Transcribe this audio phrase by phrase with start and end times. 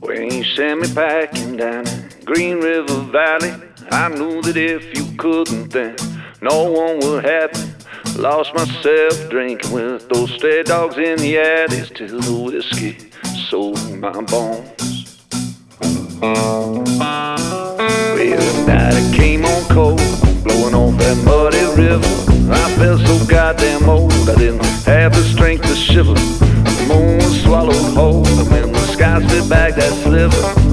[0.00, 3.52] When you sent me packing down in Green River Valley,
[3.90, 5.96] I knew that if you couldn't, then
[6.40, 7.72] no one would have me.
[8.16, 13.10] Lost myself drinking with those stray dogs in the alleys till the whiskey
[13.48, 15.18] sold my bones.
[16.20, 20.00] Well, the night it came on cold,
[25.74, 26.14] shiver.
[26.14, 30.63] The moon swallowed whole, and when the sky slid back that sliver,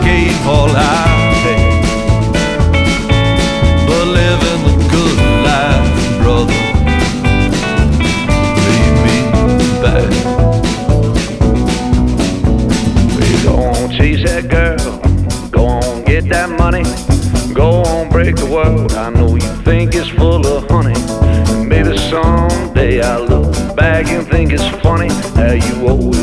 [0.00, 0.78] Gave all I
[1.44, 1.82] had.
[3.86, 5.88] But living the good life,
[6.22, 6.60] brother,
[8.66, 9.16] made me
[9.82, 10.12] bad.
[13.14, 14.82] Well, go on, chase that girl.
[15.50, 16.84] Go on, get that money.
[17.54, 18.92] Go on, break the world.
[18.94, 20.98] I know you think it's full of honey.
[21.52, 26.21] And maybe someday I'll look back and think it's funny how you always